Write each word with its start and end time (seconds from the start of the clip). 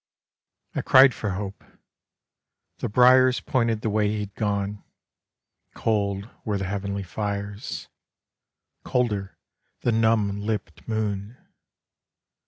I 0.73 0.81
cried 0.81 1.13
for 1.13 1.29
Hope. 1.33 1.63
The 2.79 2.89
Briars 2.89 3.39
Pointed 3.39 3.81
the 3.81 3.89
way 3.91 4.09
he'd 4.09 4.33
gone; 4.33 4.83
Cold 5.75 6.27
were 6.43 6.57
the 6.57 6.65
Heav'nly 6.65 7.03
Fires, 7.03 7.87
Colder 8.83 9.37
the 9.81 9.91
numb 9.91 10.39
lipped 10.41 10.87
Moon. 10.87 11.37